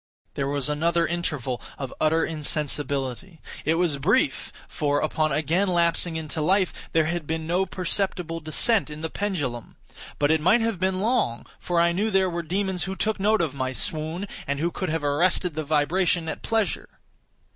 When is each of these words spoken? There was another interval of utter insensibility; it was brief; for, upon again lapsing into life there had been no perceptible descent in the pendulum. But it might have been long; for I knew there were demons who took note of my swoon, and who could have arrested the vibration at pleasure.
There 0.33 0.47
was 0.47 0.67
another 0.67 1.05
interval 1.05 1.61
of 1.77 1.93
utter 2.01 2.25
insensibility; 2.25 3.39
it 3.65 3.75
was 3.75 3.99
brief; 3.99 4.51
for, 4.67 4.99
upon 4.99 5.31
again 5.31 5.67
lapsing 5.67 6.15
into 6.15 6.41
life 6.41 6.73
there 6.91 7.05
had 7.05 7.27
been 7.27 7.45
no 7.45 7.67
perceptible 7.67 8.39
descent 8.39 8.89
in 8.89 9.01
the 9.01 9.11
pendulum. 9.11 9.75
But 10.17 10.31
it 10.31 10.41
might 10.41 10.61
have 10.61 10.79
been 10.79 11.01
long; 11.01 11.45
for 11.59 11.79
I 11.79 11.91
knew 11.91 12.09
there 12.09 12.31
were 12.31 12.41
demons 12.41 12.85
who 12.85 12.95
took 12.95 13.19
note 13.19 13.41
of 13.41 13.53
my 13.53 13.73
swoon, 13.73 14.27
and 14.47 14.59
who 14.59 14.71
could 14.71 14.89
have 14.89 15.03
arrested 15.03 15.53
the 15.53 15.63
vibration 15.63 16.27
at 16.27 16.41
pleasure. 16.41 16.89